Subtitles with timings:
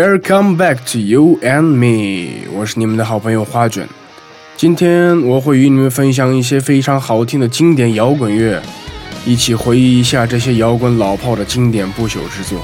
[0.00, 3.86] Welcome back to you and me，我是你们的好朋友花卷。
[4.56, 8.62] 今天我会与你们分享一些非常好听的经典摇滚乐，
[9.26, 12.62] 一起回忆一下这些摇滚老炮的经典不朽之作。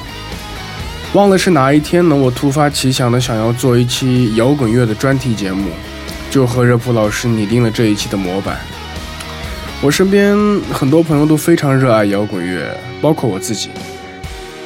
[1.12, 2.16] 忘了是哪一天呢？
[2.16, 5.68] 我突发奇想的想要做一期摇滚乐的专题节目，
[6.30, 8.56] 就和热普老师拟定了这一期的模板。
[9.82, 10.34] 我身边
[10.72, 13.68] 很多朋友都非常热爱摇滚乐，包括我自己。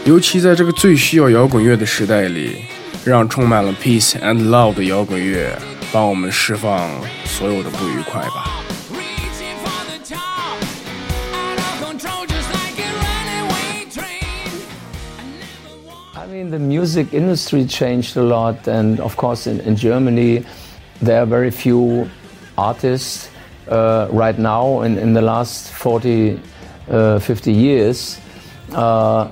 [0.06, 2.58] 尤其在这个最需要摇滚乐的时代里，
[3.04, 5.58] 让充满了 peace and love 的摇滚乐
[5.92, 6.90] 帮我们释放
[7.26, 8.62] 所有的不愉快吧。
[16.18, 20.44] I mean, the music industry changed a lot, and of course, in, in Germany,
[21.02, 22.10] there are very few
[22.58, 23.30] artists
[23.70, 26.40] uh, right now in, in the last 40,
[26.90, 28.20] uh, 50 years.
[28.74, 29.30] Uh,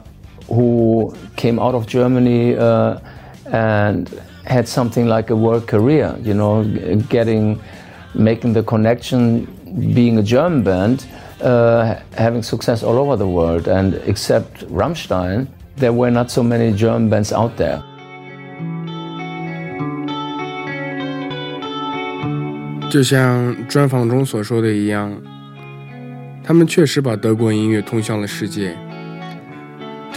[0.48, 2.98] who came out of Germany uh,
[3.46, 4.08] and
[4.44, 6.64] had something like a world career, you know,
[7.08, 7.60] getting,
[8.14, 9.46] making the connection,
[9.94, 11.06] being a German band,
[11.42, 13.68] uh, having success all over the world.
[13.68, 17.82] And except Rammstein, there were not so many German bands out there.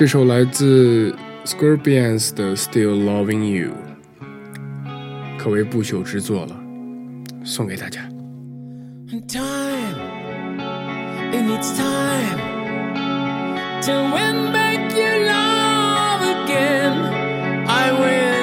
[0.00, 3.72] 这首来自 Scorpions 的《Still Loving You》
[5.38, 6.56] 可谓不朽之作了，
[7.44, 8.00] 送给大家。
[9.28, 9.96] Time,
[11.32, 12.38] it needs time
[13.82, 16.92] to win back your love again.
[17.66, 18.39] I will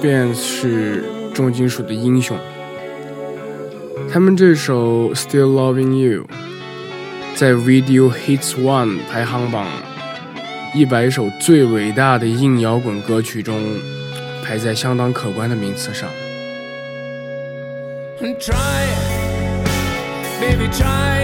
[0.00, 1.04] 便是
[1.34, 2.36] 重金属的英雄。
[4.12, 6.26] 他们这首 still loving you
[7.36, 9.68] 在 video hits one 排行榜
[10.74, 13.62] 一百首最伟大的硬摇滚歌曲中
[14.42, 16.08] 排在相当可观的名次上。
[20.40, 21.19] Baby try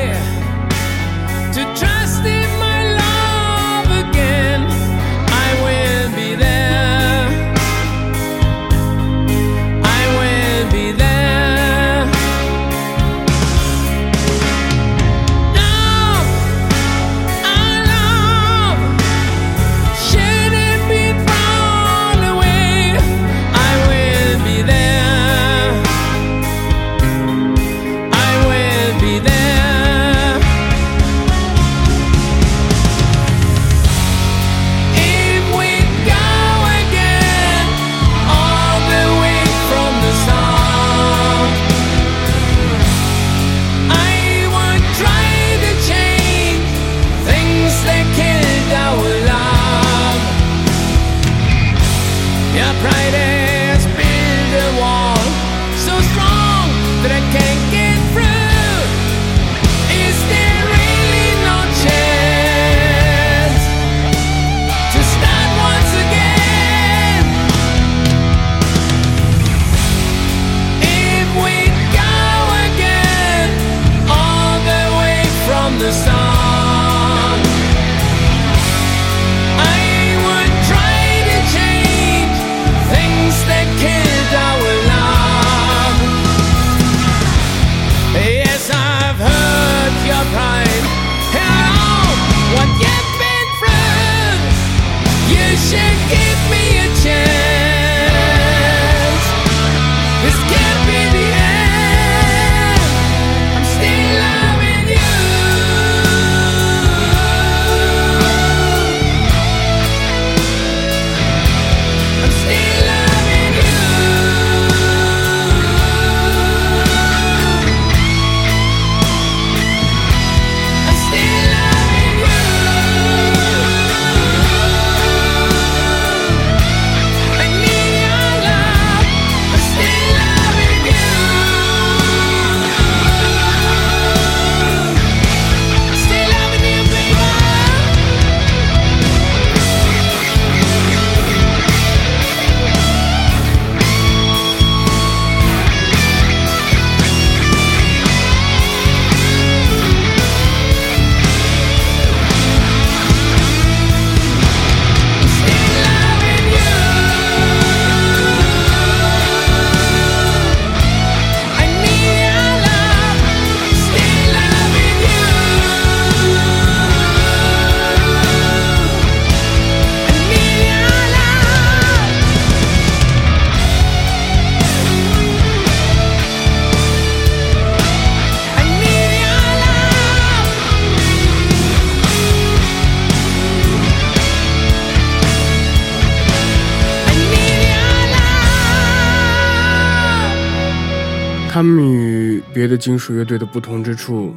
[191.56, 194.36] 他们与别的金属乐队的不同之处，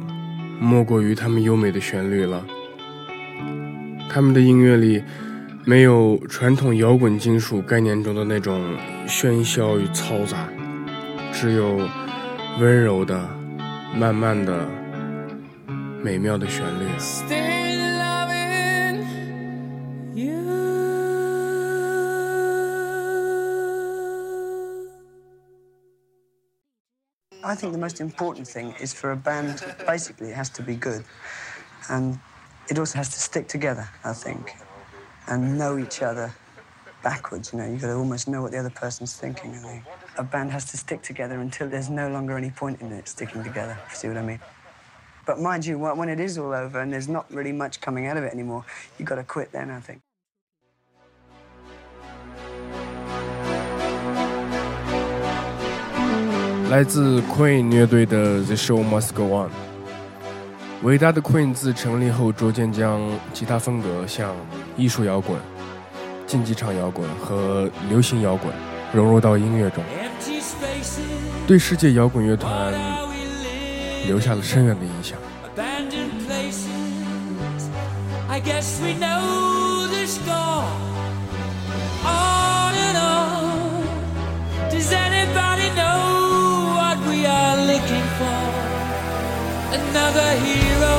[0.58, 2.42] 莫过于他们优美的旋律了。
[4.08, 5.04] 他们的音乐里
[5.66, 8.74] 没有传统摇滚金属概念中的那种
[9.06, 10.48] 喧嚣与嘈杂，
[11.30, 11.86] 只有
[12.58, 13.28] 温柔的、
[13.94, 14.66] 慢慢的、
[16.02, 17.39] 美妙的旋律。
[27.50, 31.02] I think the most important thing is for a band, basically, it has to be good.
[31.88, 32.20] And
[32.68, 34.54] it also has to stick together, I think,
[35.26, 36.32] and know each other
[37.02, 37.52] backwards.
[37.52, 39.82] You know, you've got to almost know what the other person's thinking, I.
[40.16, 43.42] A band has to stick together until there's no longer any point in it sticking
[43.42, 44.40] together, if you see what I mean.
[45.26, 48.16] But mind you, when it is all over and there's not really much coming out
[48.16, 48.64] of it anymore,
[48.96, 50.02] you've got to quit then, I think.
[56.70, 59.48] 来自 Queen 乐队的《The Show Must Go On》。
[60.82, 63.00] 伟大的 Queen 自成立后，逐渐将
[63.32, 64.36] 吉他风格向
[64.76, 65.36] 艺术摇滚、
[66.28, 68.54] 竞技场摇滚和流行摇滚
[68.92, 69.82] 融入到音乐中，
[71.44, 72.72] 对世界摇滚乐团
[74.06, 75.18] 留下了深远的影响。
[75.56, 76.68] abandoned places.
[87.90, 88.42] Looking for?
[89.78, 90.98] Another hero,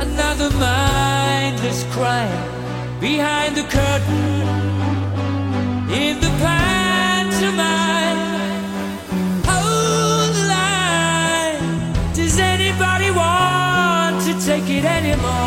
[0.00, 4.48] another mindless crime behind the curtain
[5.90, 8.18] in the pantomime.
[9.50, 12.14] Hold the line.
[12.14, 15.43] Does anybody want to take it anymore?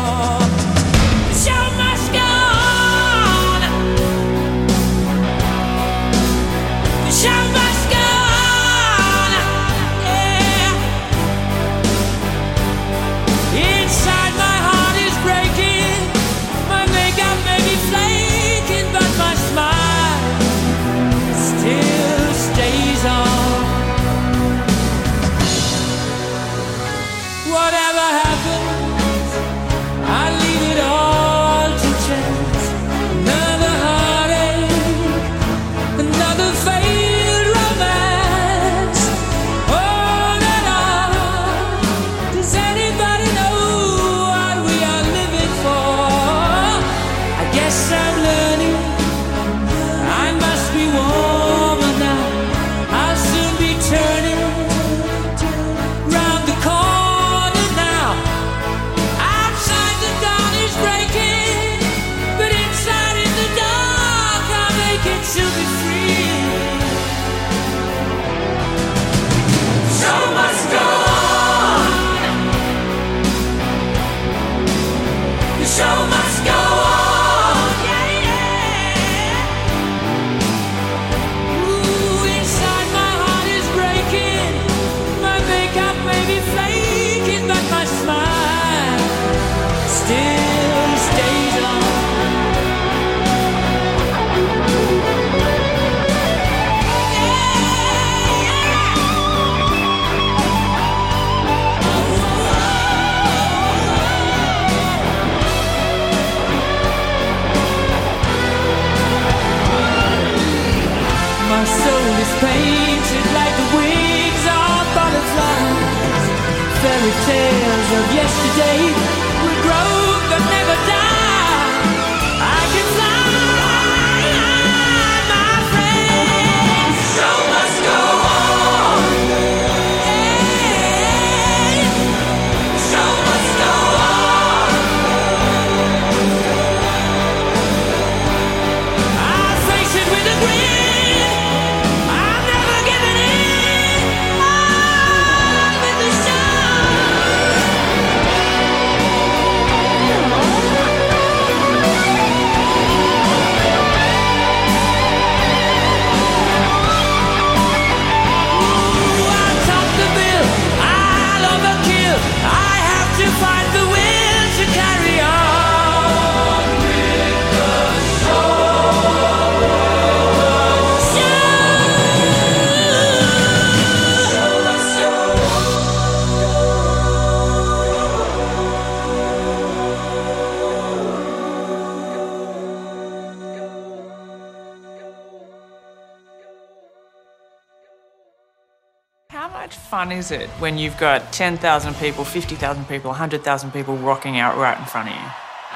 [190.07, 194.77] fun is it when you've got 10,000 people, 50,000 people, 100,000 people rocking out right
[194.77, 195.21] in front of you?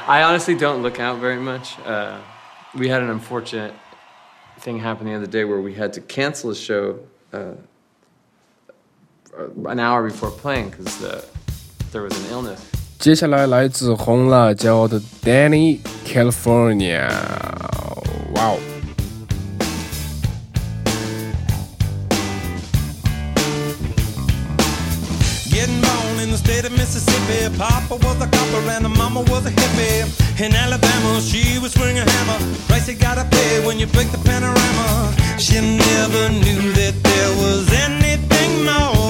[0.08, 1.78] I honestly don't look out very much.
[1.86, 2.18] Uh,
[2.76, 3.74] we had an unfortunate
[4.60, 7.00] thing happen the other day where we had to cancel a show
[7.34, 7.54] uh,
[9.68, 11.22] an hour before playing because uh,
[11.92, 12.62] there was an illness.
[13.00, 17.08] 接下来来自红辣椒的 Danny California，
[18.34, 18.71] 哇哦！
[26.23, 27.55] In the state of Mississippi.
[27.59, 30.07] Papa was a copper and mama was a hippie.
[30.41, 32.39] In Alabama, she was swinging a hammer.
[32.69, 35.15] Price you gotta pay when you break the panorama.
[35.39, 39.02] She never knew that there was anything more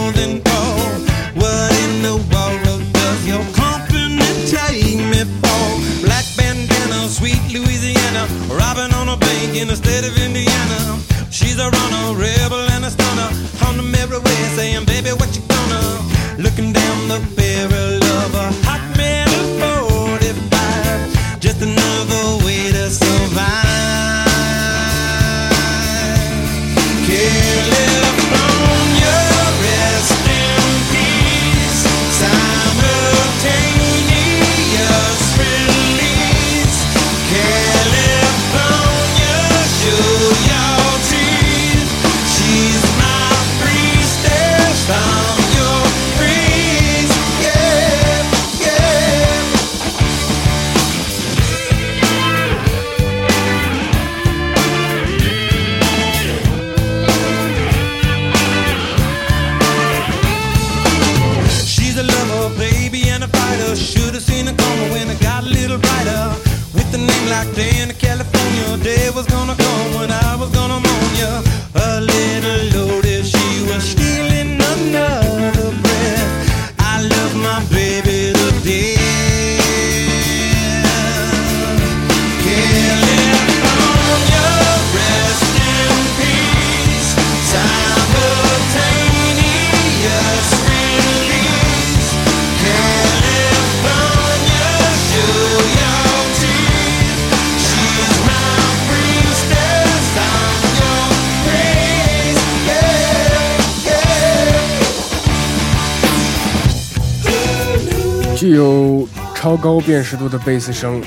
[109.63, 111.01] 高辨识度的贝斯声，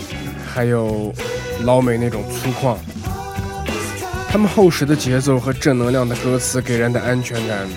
[0.48, 1.14] 还有
[1.64, 2.78] 老美那种粗犷。
[4.30, 7.68] 他们厚实的节奏和正能量的歌词给人的安全感，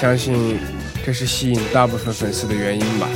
[0.00, 0.58] 相信
[1.04, 3.06] 这是吸引大部分粉丝的原因吧。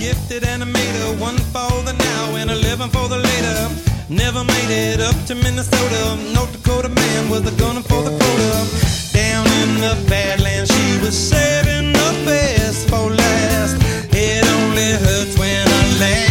[0.00, 3.68] Gifted animator, one for the now and eleven for the later.
[4.08, 6.16] Never made it up to Minnesota.
[6.32, 8.66] North Dakota man was a gunner for the quota.
[9.12, 11.79] Down in the Badlands, she was saving
[12.12, 13.76] the for last.
[14.12, 16.29] It only hurts when I laugh.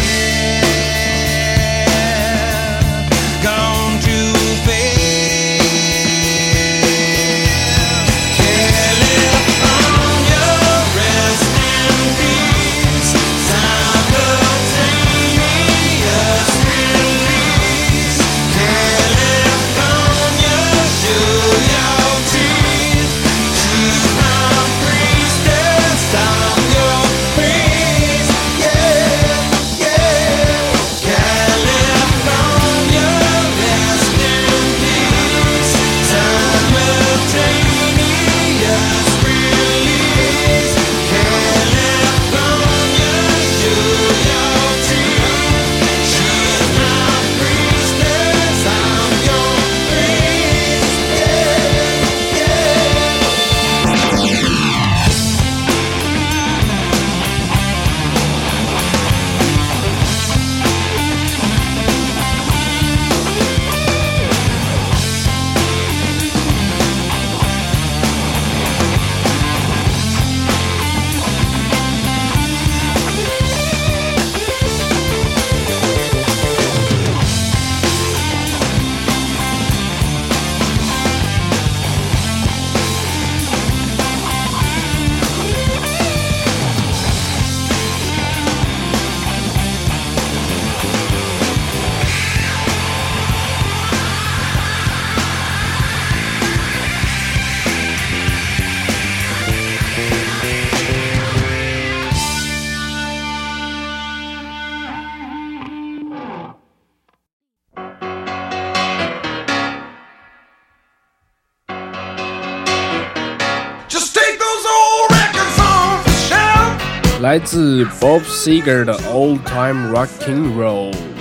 [117.21, 121.18] 来自 Bob Seger 的 Old Time Rocking Roll。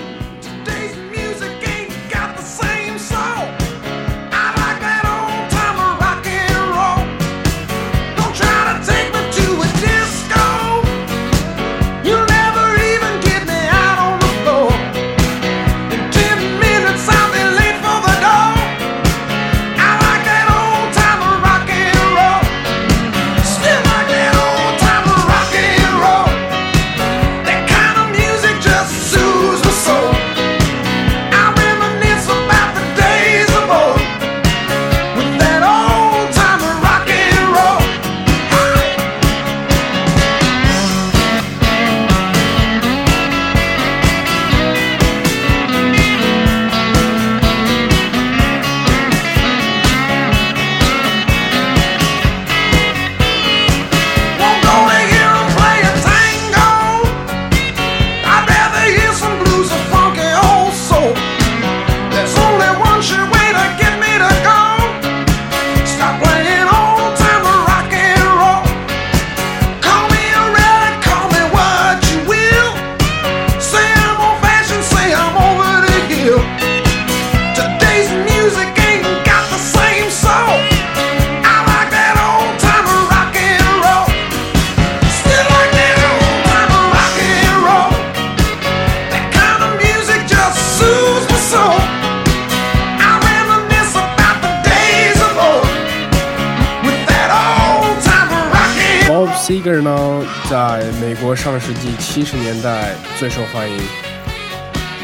[103.20, 103.78] 最受欢迎，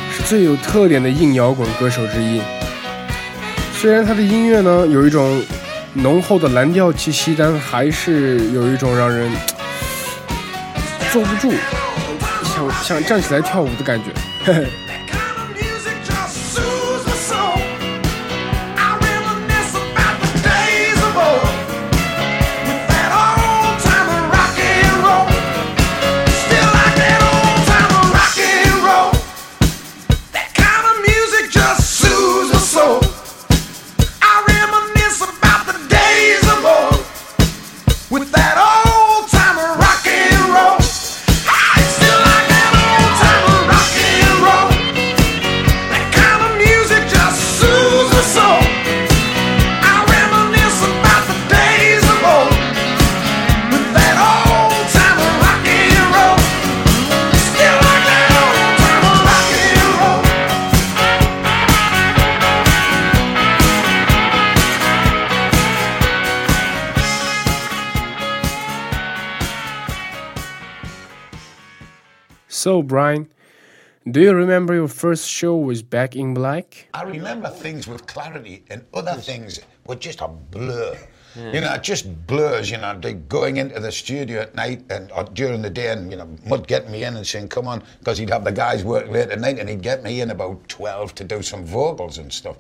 [0.10, 2.42] 是最有特点的硬摇滚歌手之一。
[3.74, 5.44] 虽然他的音乐呢有一种
[5.96, 9.30] 浓厚的蓝调气息，但还是有一种让人
[11.12, 11.54] 坐不住，
[12.56, 14.06] 想想站起来跳舞的感觉。
[14.46, 14.85] 嘿嘿。
[72.66, 73.32] So Brian,
[74.10, 76.90] do you remember your first show with Back in Black?
[76.96, 80.98] I remember things with clarity, and other things were just a blur.
[81.36, 82.72] You know, just blurs.
[82.72, 86.10] You know, they going into the studio at night and or during the day, and
[86.10, 88.84] you know, Mud getting me in and saying, "Come on," because he'd have the guys
[88.84, 92.18] work late at night, and he'd get me in about twelve to do some vocals
[92.18, 92.58] and stuff.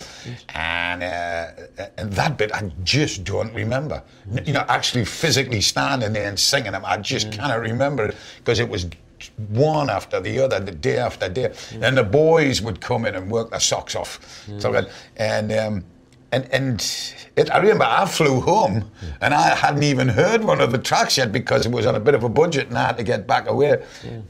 [0.50, 4.04] And uh, and that bit I just don't remember.
[4.46, 8.60] You know, actually physically standing there and singing them, I just cannot remember it because
[8.60, 8.86] it was
[9.50, 11.54] one after the other, the day after day.
[11.82, 14.20] And the boys would come in and work their socks off.
[14.60, 15.84] So that- and um,
[16.32, 16.82] and and
[17.38, 18.90] it, I remember I flew home
[19.22, 22.00] and I hadn't even heard one of the tracks yet because it was on a
[22.00, 23.84] bit of a budget and I had to get back away.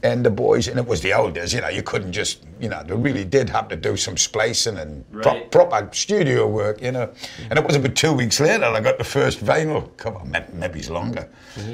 [0.04, 2.68] And the boys, and it was the old days, you know, you couldn't just, you
[2.68, 5.50] know, they really did have to do some splicing and pro- Right.
[5.50, 7.10] proper studio work, you know.
[7.50, 9.88] And it wasn't but two weeks later I got the first vinyl.
[9.96, 11.28] Come on, may- maybe it's longer.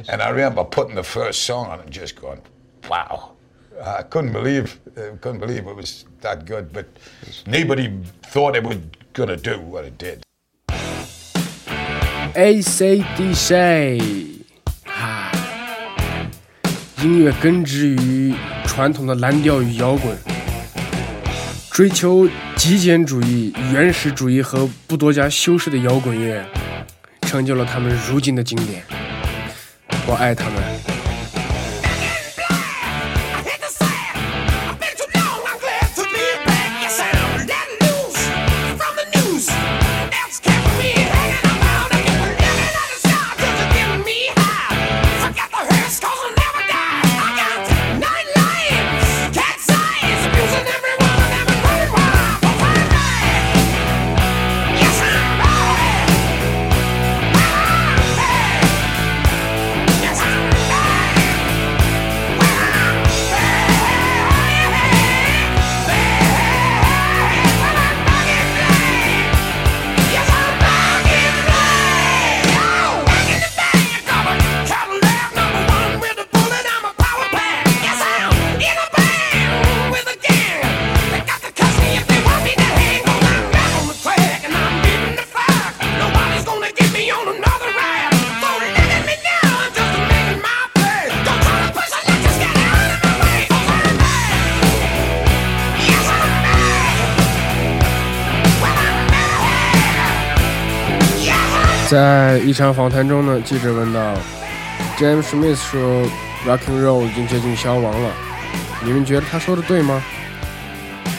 [0.08, 2.40] And I remember putting the first song on and just going,
[2.88, 3.31] wow.
[3.85, 6.73] I couldn't believe, uh, couldn't believe it was that good.
[6.73, 6.87] But
[7.47, 7.90] nobody
[8.31, 8.77] thought it was
[9.12, 10.21] gonna do what it did.
[12.35, 13.55] ACDC，
[14.87, 15.33] 啊，
[17.03, 18.35] 音乐根植于
[18.66, 20.16] 传统的蓝调与摇滚，
[21.71, 26.45] 追求极简主义、原始主义和不多加修饰的摇滚乐，
[27.23, 28.85] 成就了他们如今的经典。
[30.07, 30.71] 我爱他们。
[101.92, 104.14] 在一场访谈中呢，记者问到
[104.96, 106.09] ，James Smith 说
[106.46, 108.11] ，Rock and Roll 已经接近消亡了，
[108.83, 110.02] 你们觉得他说的对吗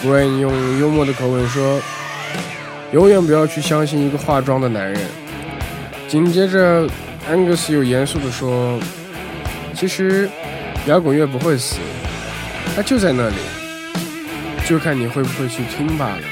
[0.03, 1.79] ？Brian 用幽默的口吻说，
[2.91, 4.99] 永远不要去相信一个化妆的男人。
[6.07, 6.89] 紧接着
[7.29, 8.79] ，Angus 又严肃地说，
[9.75, 10.27] 其实
[10.87, 11.75] 摇滚乐不会死，
[12.75, 13.35] 它就在那里，
[14.67, 16.23] 就看你会不会去听罢了。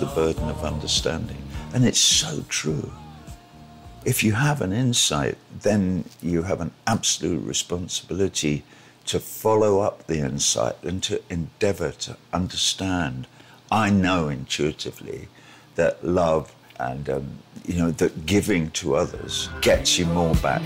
[0.00, 1.42] the burden of understanding.
[1.74, 2.90] And it's so true.
[4.04, 8.62] If you have an insight, then you have an absolute responsibility
[9.06, 13.26] to follow up the insight and to endeavor to understand.
[13.70, 15.28] I know intuitively
[15.74, 20.62] that love and um, you know that giving to others gets you more back.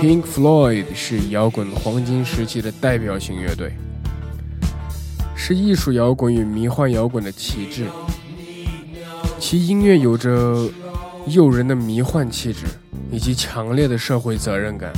[0.00, 3.72] Pink Floyd 是摇滚黄金时期的代表性乐队，
[5.36, 7.90] 是艺术摇滚与迷幻摇滚的旗帜。
[9.39, 10.69] 其音乐有着
[11.27, 12.65] 诱人的迷幻气质
[13.11, 14.91] 以及强烈的社会责任感。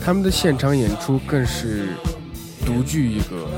[0.00, 1.88] 他们的现场演出更是
[2.64, 3.48] 独具一格，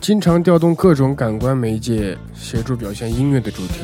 [0.00, 3.80] 经常调动各种感官媒介协助表现音乐的主题。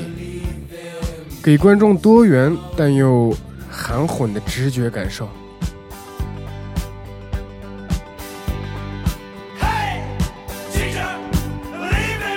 [1.43, 3.35] 给观众多元但又
[3.71, 5.29] 含混的直觉感受。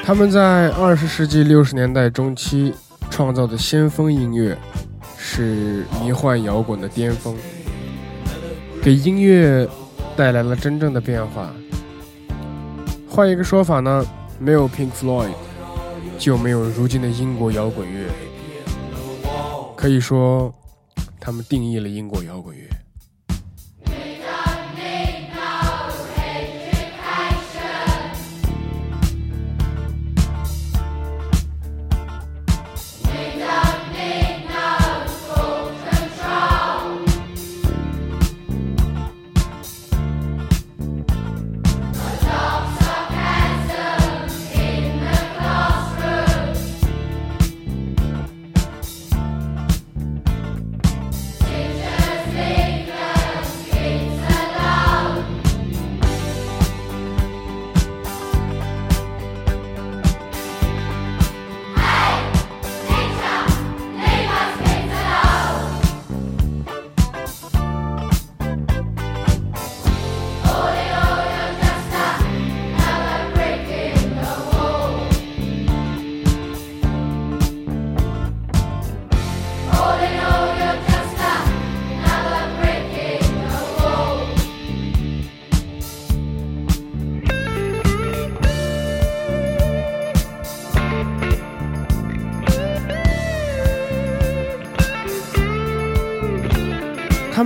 [0.07, 2.73] 他们在二十世纪六十年代中期
[3.09, 4.57] 创造的先锋音乐，
[5.17, 7.35] 是迷幻摇滚的巅峰，
[8.81, 9.67] 给音乐
[10.15, 11.51] 带来了真正的变化。
[13.09, 14.01] 换一个说法呢，
[14.39, 15.33] 没有 Pink Floyd，
[16.17, 18.05] 就没有如今的英国摇滚乐。
[19.75, 20.53] 可以说，
[21.19, 22.63] 他们定义了英国摇滚乐。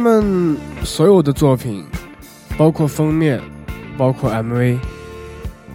[0.04, 1.86] 他们所有的作品，
[2.58, 3.40] 包括封面，
[4.00, 4.80] 包括 MV，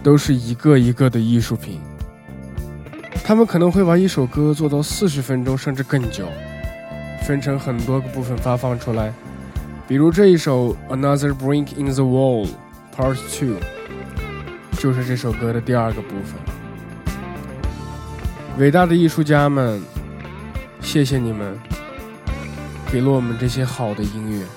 [0.03, 1.79] 都是一个一个的艺术品。
[3.23, 6.27] 他们可能会把一首歌做到四十分钟甚至更久，
[7.25, 9.13] 分成很多个部分发放出来。
[9.87, 12.49] 比如这一首《Another Brick in the Wall
[12.93, 13.55] Part Two》，
[14.77, 16.35] 就是这首歌的第二个部分。
[18.57, 19.81] 伟大的艺术家们，
[20.81, 21.57] 谢谢你们，
[22.91, 24.56] 给了我们这些好的音乐。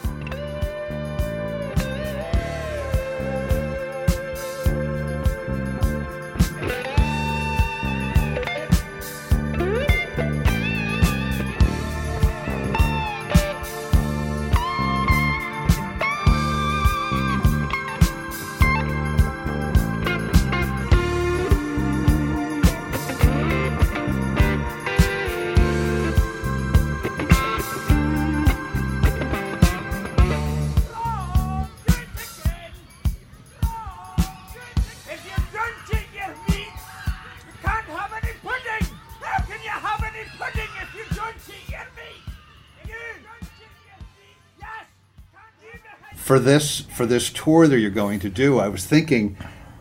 [46.31, 49.37] For this for this tour that you're going to do, I was thinking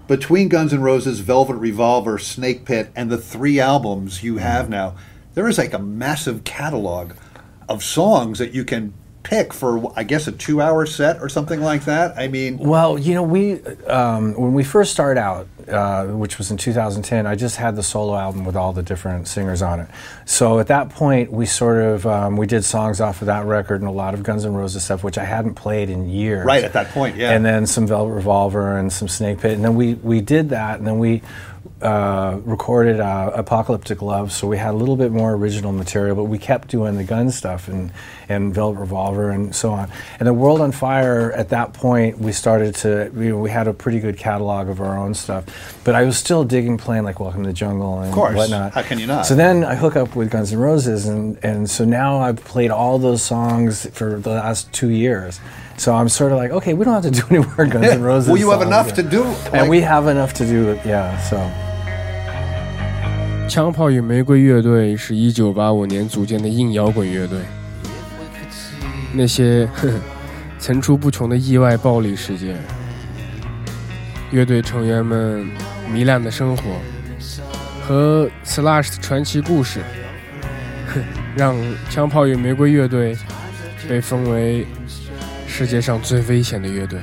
[0.08, 4.70] between Guns N' Roses, Velvet Revolver, Snake Pit, and the three albums you have mm.
[4.70, 4.96] now,
[5.36, 7.14] there is like a massive catalog
[7.68, 8.96] of songs that you can
[9.30, 12.18] pick for I guess a two hour set or something like that.
[12.18, 16.50] I mean Well, you know, we um, when we first started out, uh, which was
[16.50, 19.88] in 2010, I just had the solo album with all the different singers on it.
[20.26, 23.82] So at that point, we sort of um, we did songs off of that record
[23.82, 26.44] and a lot of Guns N' Roses stuff, which I hadn't played in years.
[26.44, 27.32] Right, at that point, yeah.
[27.32, 30.88] And then some Velvet Revolver and some Snakepit, and then we we did that, and
[30.88, 31.22] then we.
[31.82, 36.26] Uh, recorded uh, Apocalyptic Love, so we had a little bit more original material, but
[36.26, 37.94] we kept doing the gun stuff and,
[38.29, 39.89] and Velvet Revolver and so on.
[40.19, 43.69] And the World on Fire, at that point, we started to, you know, we had
[43.69, 45.45] a pretty good catalog of our own stuff,
[45.85, 48.35] but I was still digging playing like Welcome to the Jungle and Of course.
[48.37, 48.73] whatnot.
[48.73, 49.27] How can you not?
[49.27, 52.71] So then I hook up with Guns N' Roses, and, and so now I've played
[52.71, 55.39] all those songs for the last two years.
[55.77, 58.03] So I'm sort of like, okay, we don't have to do any more Guns N'
[58.03, 58.29] Roses.
[58.29, 58.69] well, you have songs.
[58.69, 59.25] enough to do.
[59.53, 61.19] And like- we have enough to do it, yeah.
[61.29, 61.39] So
[63.49, 67.39] 枪炮与玫瑰乐队是一九八五年组建的硬摇滚乐队。
[69.14, 69.94] 那些呵呵
[70.60, 72.58] 层出不穷的意外暴力事件，
[74.32, 75.50] 乐队成员们
[75.92, 76.64] 糜烂的生活
[77.82, 79.80] 和 Slash 的传奇故事，
[80.94, 81.02] 哼
[81.36, 81.56] 让
[81.90, 83.18] 枪炮与玫瑰乐队
[83.88, 84.68] 被封为
[85.48, 87.00] 世界上最危险的乐队。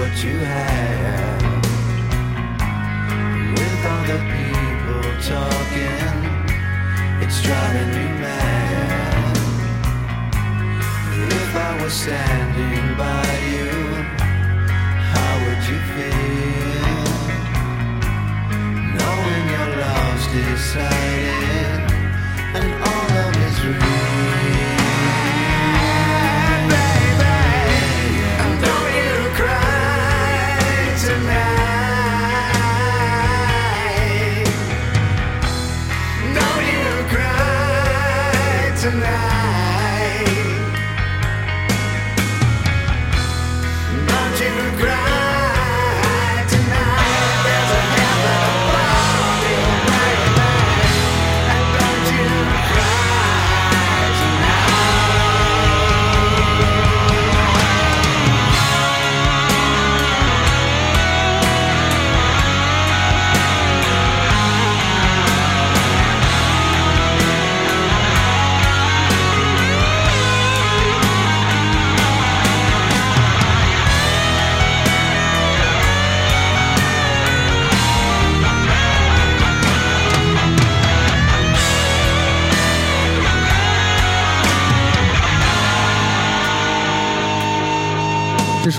[0.00, 1.42] What you have.
[3.56, 6.16] With all the people talking,
[7.22, 9.36] it's driving me mad.
[11.40, 13.72] If I was standing by you,
[15.12, 17.04] how would you feel?
[18.98, 21.80] Knowing your love's decided
[22.56, 22.99] and all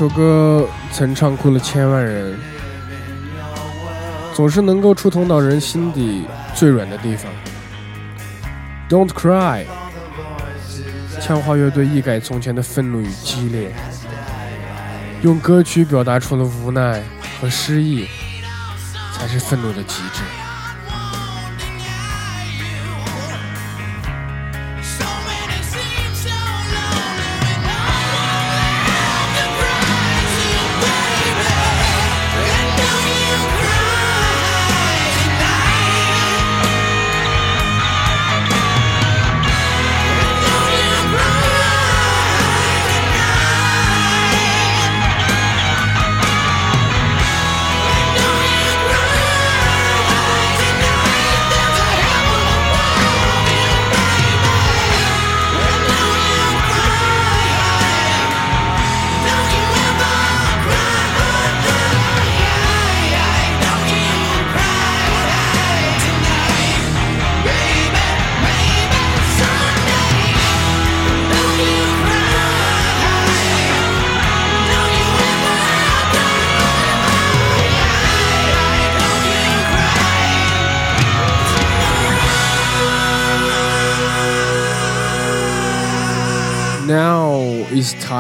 [0.01, 2.35] 首歌曾唱哭了千万人，
[4.33, 7.31] 总是能够触痛到人心底最软的地方。
[8.89, 9.63] Don't cry，
[11.21, 13.71] 枪花乐队一改从前的愤怒与激烈，
[15.21, 17.03] 用歌曲表达出了无奈
[17.39, 18.07] 和失意，
[19.13, 20.23] 才是愤怒的极致。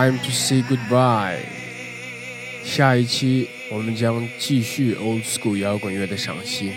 [0.00, 1.38] time to say goodbye。
[2.64, 6.72] 下一期我们将继续 old school 摇滚乐的赏析。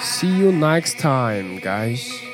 [0.00, 2.26] See you next time, guys.